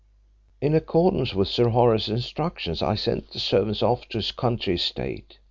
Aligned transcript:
"In 0.61 0.73
accordance 0.73 1.35
with 1.35 1.47
Sir 1.47 1.69
Horace's 1.69 2.09
instructions, 2.09 2.81
I 2.81 2.95
sent 2.95 3.33
the 3.33 3.39
servants 3.39 3.83
off 3.83 4.09
to 4.09 4.17
his 4.17 4.31
country 4.31 4.73
estate. 4.73 5.37